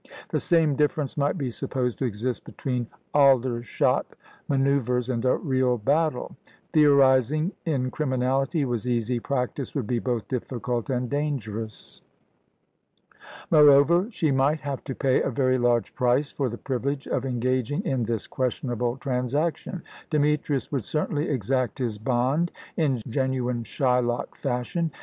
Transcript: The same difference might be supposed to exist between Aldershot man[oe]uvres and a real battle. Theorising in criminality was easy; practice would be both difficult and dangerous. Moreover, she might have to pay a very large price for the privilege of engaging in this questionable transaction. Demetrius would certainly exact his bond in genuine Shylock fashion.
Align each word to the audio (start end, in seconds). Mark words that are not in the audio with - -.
The 0.29 0.39
same 0.39 0.75
difference 0.75 1.15
might 1.15 1.37
be 1.37 1.51
supposed 1.51 1.99
to 1.99 2.05
exist 2.05 2.43
between 2.43 2.87
Aldershot 3.13 4.15
man[oe]uvres 4.49 5.09
and 5.11 5.23
a 5.25 5.35
real 5.37 5.77
battle. 5.77 6.35
Theorising 6.73 7.51
in 7.65 7.91
criminality 7.91 8.65
was 8.65 8.87
easy; 8.87 9.19
practice 9.19 9.75
would 9.75 9.85
be 9.85 9.99
both 9.99 10.27
difficult 10.27 10.89
and 10.89 11.07
dangerous. 11.07 12.01
Moreover, 13.51 14.07
she 14.09 14.31
might 14.31 14.61
have 14.61 14.83
to 14.85 14.95
pay 14.95 15.21
a 15.21 15.29
very 15.29 15.59
large 15.59 15.93
price 15.93 16.31
for 16.31 16.49
the 16.49 16.57
privilege 16.57 17.07
of 17.07 17.23
engaging 17.23 17.83
in 17.85 18.05
this 18.05 18.25
questionable 18.25 18.97
transaction. 18.97 19.83
Demetrius 20.09 20.71
would 20.71 20.83
certainly 20.83 21.29
exact 21.29 21.77
his 21.77 21.99
bond 21.99 22.51
in 22.75 23.03
genuine 23.07 23.61
Shylock 23.63 24.33
fashion. 24.35 24.89